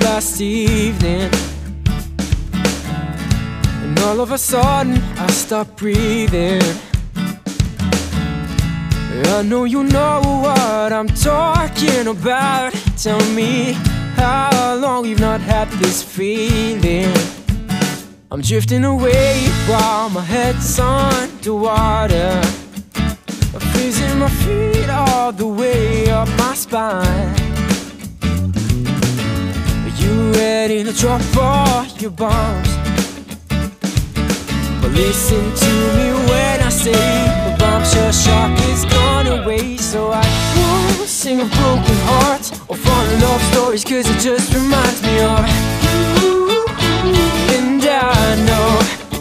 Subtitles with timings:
[0.00, 1.30] last evening.
[3.82, 6.62] And all of a sudden, I stopped breathing.
[9.36, 12.72] I know you know what I'm talking about.
[12.96, 13.72] Tell me
[14.14, 17.12] how long we've not had this feeling.
[18.30, 22.40] I'm drifting away while my head's underwater.
[22.96, 27.43] I'm freezing my feet all the way up my spine.
[30.04, 32.68] You ready to drop all your bombs?
[34.80, 39.78] But listen to me when I say the bombshell shock is gone away.
[39.78, 40.24] So I
[40.56, 45.40] won't sing of broken hearts or fallen love stories, cause it just reminds me of
[46.20, 46.66] you.
[47.56, 48.68] And I know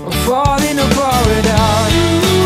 [0.06, 2.44] I'm falling apart without you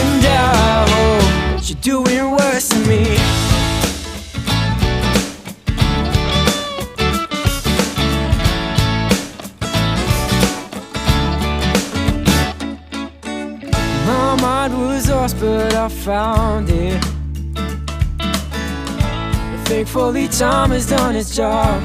[0.00, 3.55] And I hope you're doing worse than me.
[15.40, 17.02] But I found it.
[19.66, 21.82] Thankfully, time has done its job.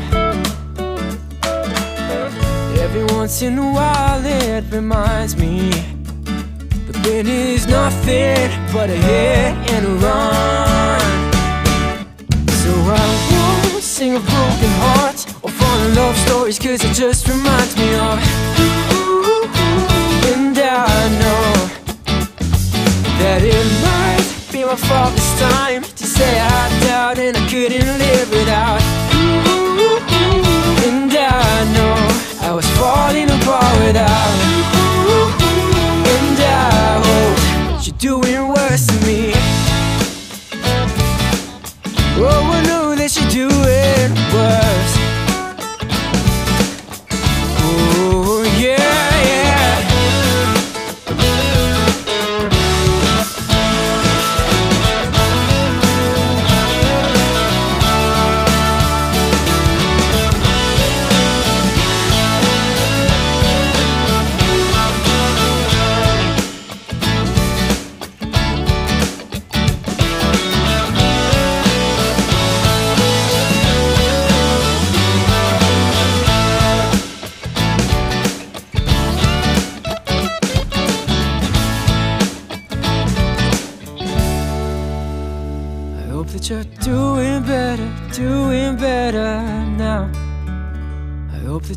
[2.79, 5.69] Every once in a while, it reminds me
[6.87, 11.01] the pain is nothing but a hit and a run.
[12.61, 17.75] So I won't sing of broken hearts or fallen love stories, cause it just reminds
[17.75, 18.19] me of.
[20.33, 21.80] And I know
[23.21, 27.91] that it might be my fault this time to say I doubt and I couldn't
[28.03, 28.81] live without.
[30.87, 31.95] And I know
[32.47, 34.33] I was falling apart without.
[36.15, 39.33] And I hope you're doing worse than me.
[42.17, 43.80] Oh, I know that you're doing.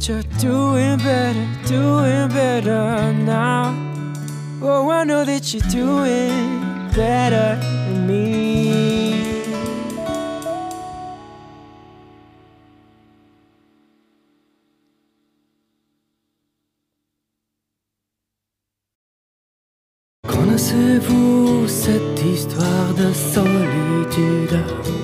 [0.06, 3.74] You're doing better, doing better now.
[4.60, 9.14] Oh, I know that you're doing better than me.
[20.28, 25.03] Connaissez-vous cette histoire de solitude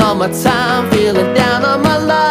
[0.00, 2.23] all my time feeling down on my luck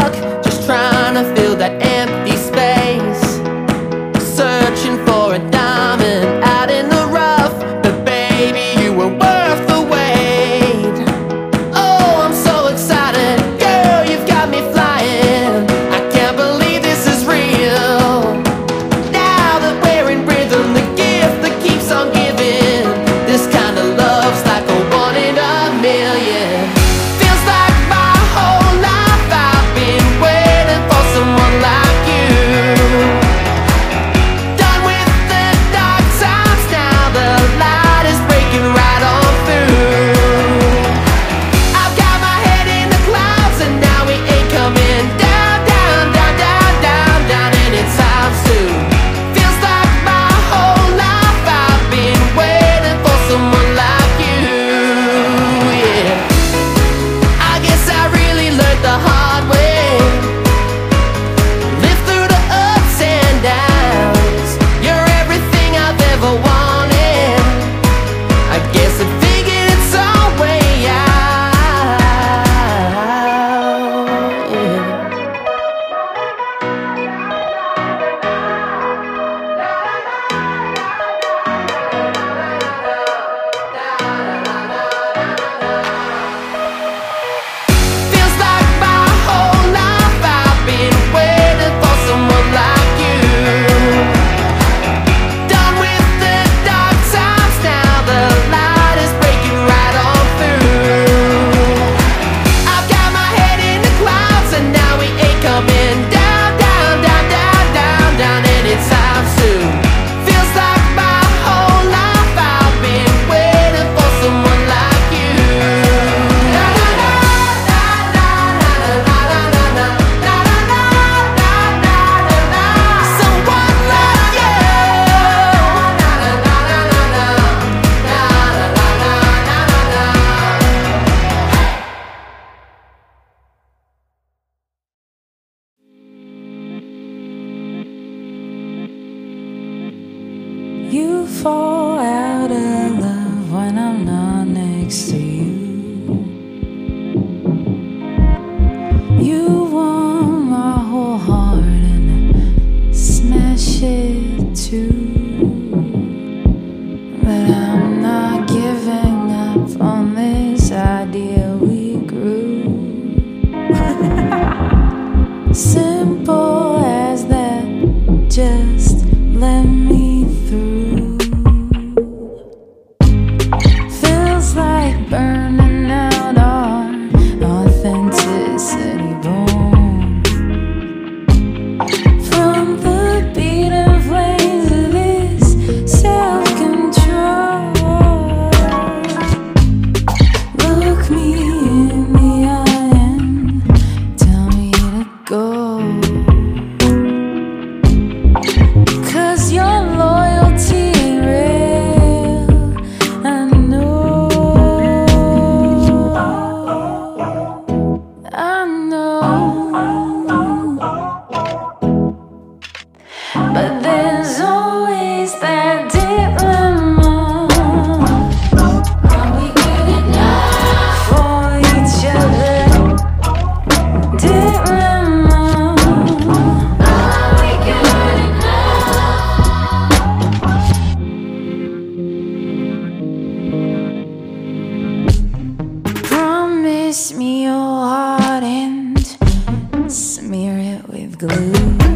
[159.83, 160.42] on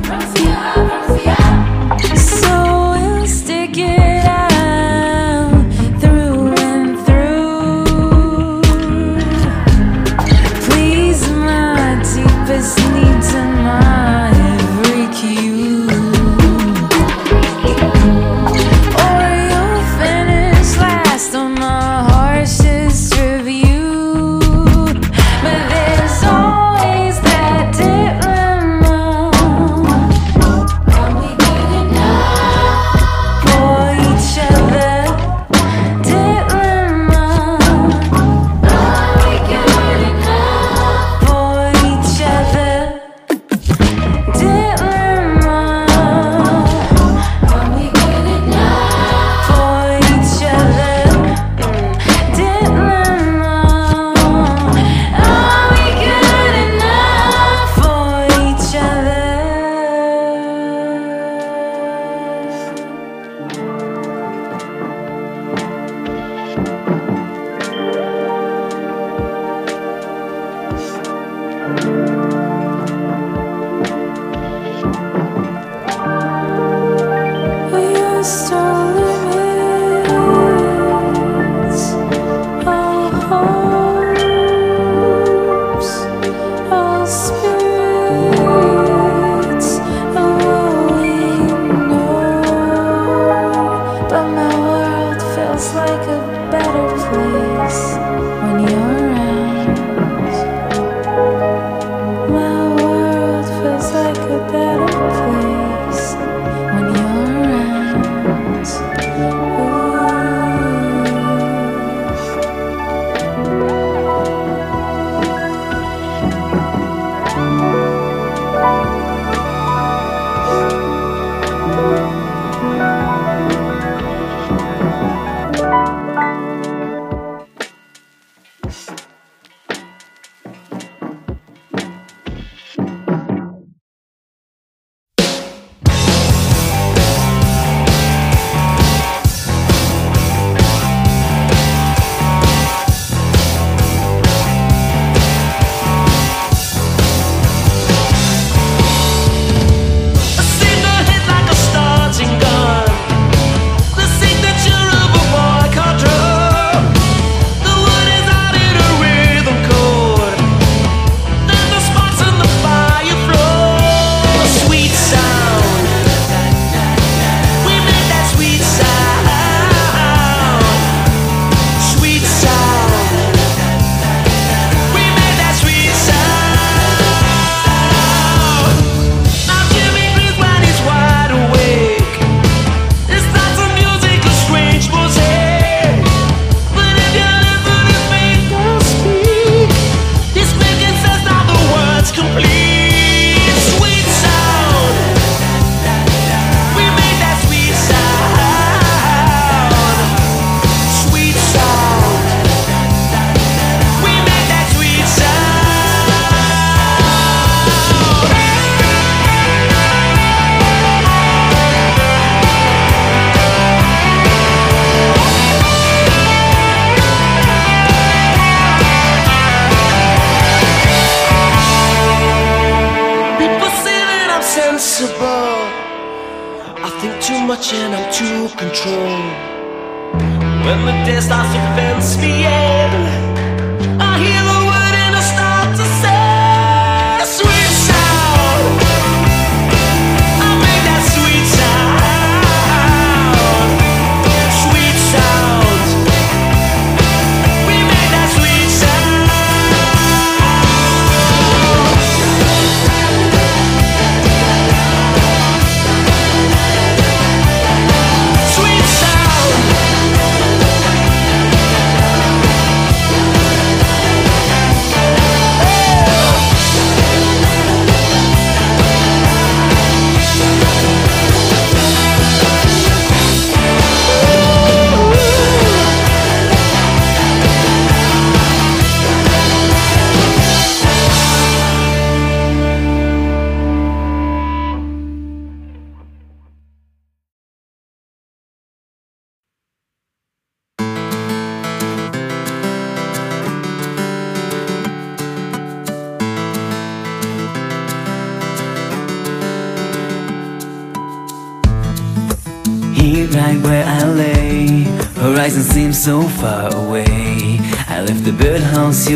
[0.08, 0.47] Crazy.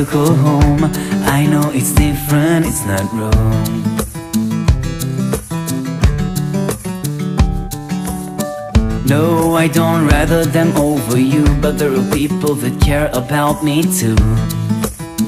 [0.02, 0.84] You call home.
[1.26, 3.68] I know it's different, it's not wrong.
[9.06, 13.84] No, I don't rather them over you But there are people that care about me
[13.84, 14.16] too.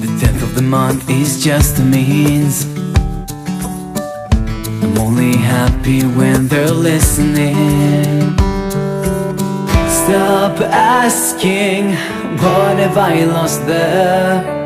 [0.03, 2.65] The 10th of the month is just a means.
[4.81, 8.35] I'm only happy when they're listening.
[10.01, 11.91] Stop asking,
[12.41, 14.62] what have I lost there?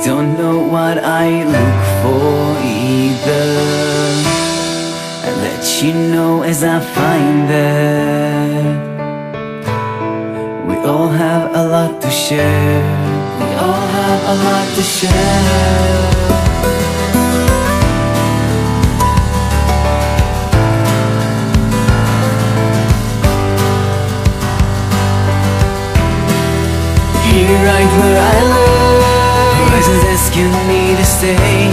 [0.00, 3.48] I don't know what I look for either.
[5.26, 8.64] I'll let you know as I find it
[10.66, 12.80] We all have a lot to share.
[13.40, 16.30] We all have a lot to share.
[27.26, 28.59] Here right where I live
[30.30, 31.66] asking me to stay.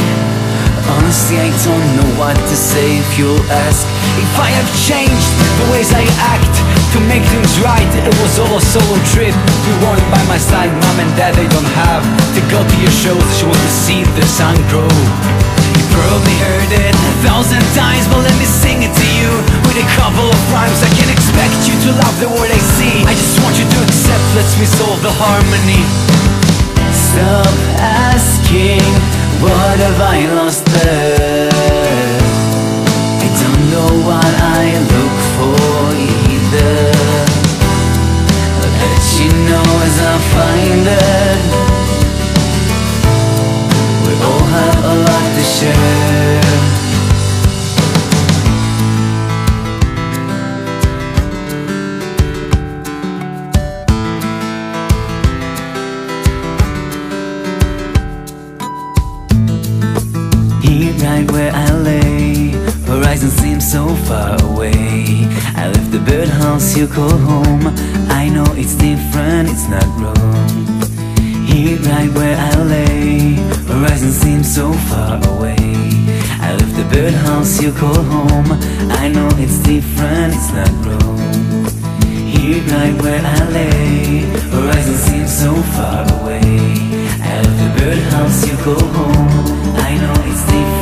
[0.98, 3.86] Honestly I don't know what to say if you'll ask.
[4.18, 5.30] If I have changed
[5.62, 6.02] the ways I
[6.34, 6.54] act
[6.96, 9.36] To make things right It was all a solo trip
[9.68, 10.74] We weren't by my side.
[10.74, 12.02] Mom and dad they don't have
[12.34, 13.22] To go to your shows.
[13.38, 14.90] She wants to see the sun grow.
[14.90, 19.30] You probably heard it a thousand times But let me sing it to you
[19.70, 20.82] With a couple of rhymes.
[20.82, 23.06] I can't expect you to love the word I see.
[23.06, 26.27] I just want you to accept Let's resolve the harmony
[27.12, 28.88] Stop asking
[29.44, 31.50] What have I lost there?
[33.26, 35.58] I don't know what I look for
[35.96, 36.78] either.
[38.60, 41.40] I'll let you know as I find it
[44.04, 46.27] We all have a lot to share
[64.08, 65.28] far away.
[65.56, 67.64] I left the birdhouse you call home.
[68.22, 70.56] I know it's different, it's not wrong.
[71.46, 73.36] Here right where I lay
[73.68, 75.58] Horizon seems so far away.
[76.40, 78.50] I left the birdhouse you call home.
[79.04, 81.20] I know it's different, it's not wrong.
[82.34, 84.24] Here right where I lay
[84.56, 86.48] Horizon seems so far away.
[87.32, 89.32] I left the birdhouse you call home.
[89.88, 90.77] I know it's different,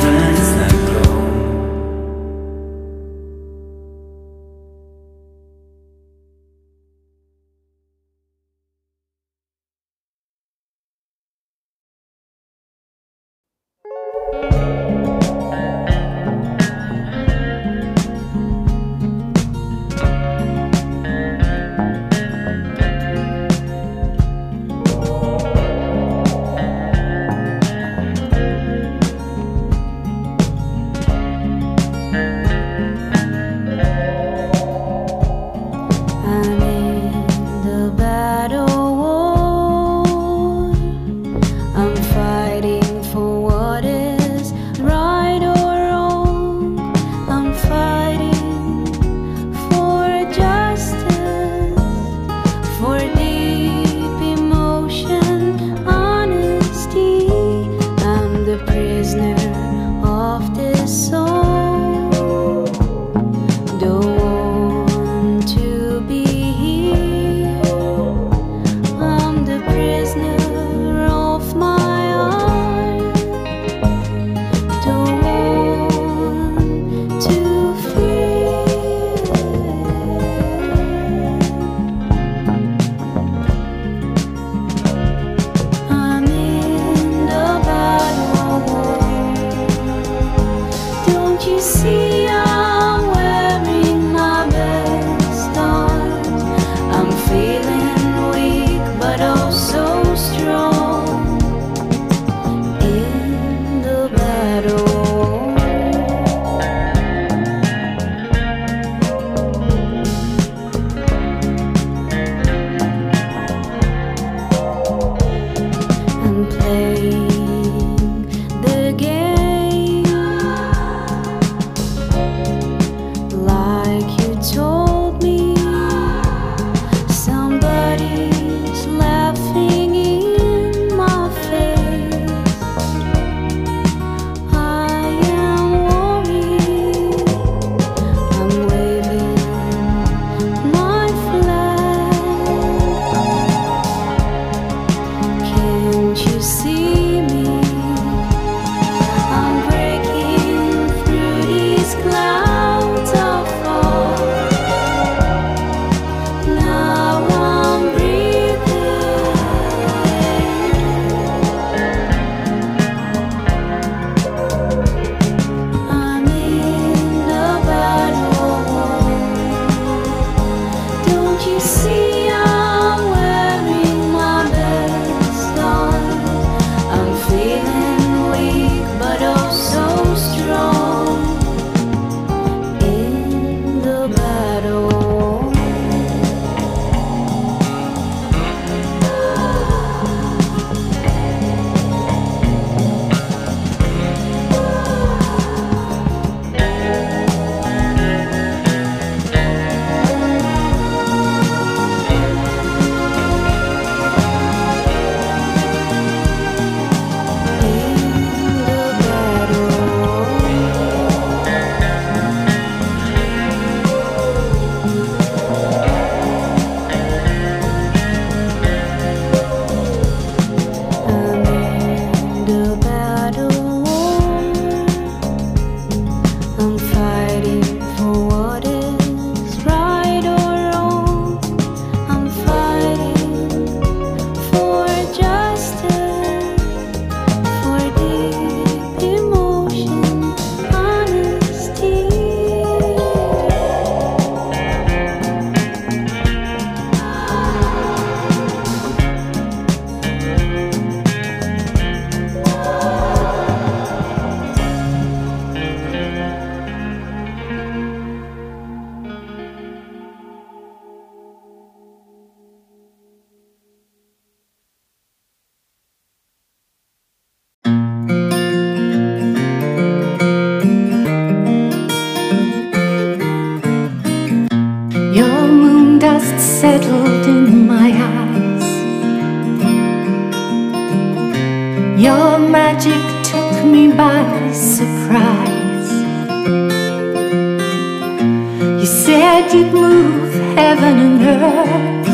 [289.56, 292.08] you'd move heaven and earth.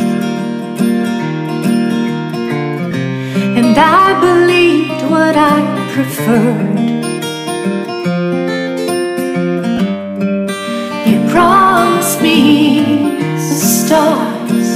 [3.59, 5.59] And I believed what I
[5.95, 6.79] preferred.
[11.09, 12.39] You promised me
[13.39, 14.69] stars.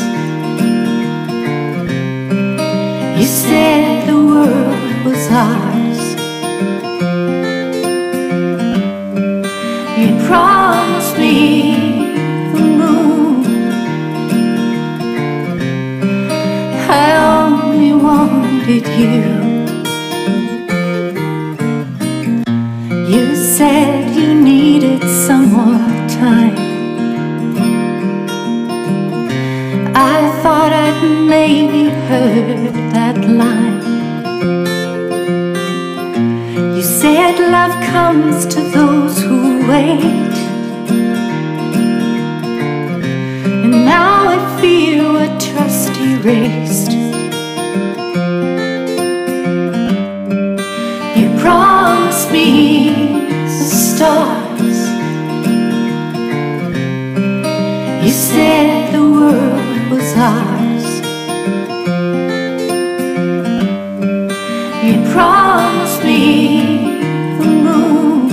[3.18, 5.65] You said the world was ours.
[18.68, 19.22] You.
[23.06, 26.56] You said you needed some more time.
[29.94, 33.84] I thought I'd maybe heard that line.
[36.74, 40.34] You said love comes to those who wait.
[43.62, 46.65] And now I feel a trust erased.
[51.86, 52.48] Promised me
[53.46, 54.78] stars.
[58.04, 60.86] You said the world was ours.
[64.86, 66.22] You promised me
[67.38, 68.30] the moon.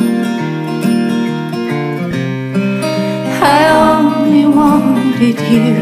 [3.55, 5.73] I only wanted you.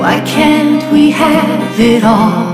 [0.00, 2.51] Why can't we have it all?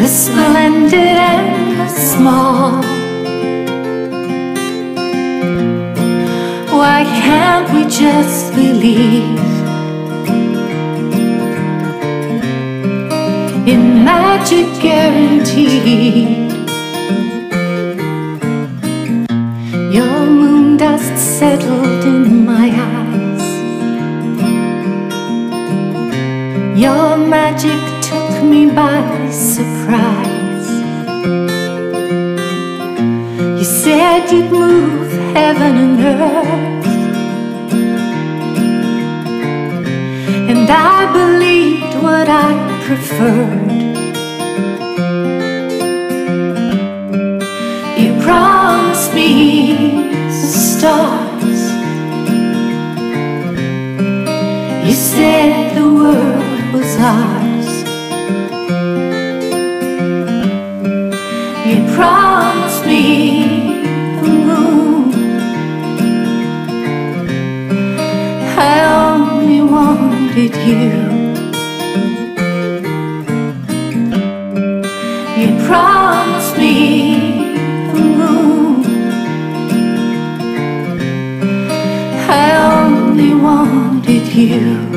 [0.00, 2.80] The splendid and the small.
[6.72, 9.38] Why can't we just believe
[13.68, 16.50] in magic guaranteed?
[19.92, 23.44] Your moon dust settled in my eyes.
[26.80, 30.68] Your magic took me by surprise.
[33.58, 36.86] You said you'd move heaven and earth.
[40.50, 42.50] And I believed what I
[42.84, 43.70] preferred.
[47.98, 51.60] You promised me stars.
[54.86, 57.39] You said the world was ours.
[62.00, 63.02] Promised me
[64.22, 65.12] the moon.
[68.56, 70.88] I only wanted you.
[75.40, 76.74] You promised me
[77.92, 78.82] the moon.
[82.42, 84.89] I only wanted you.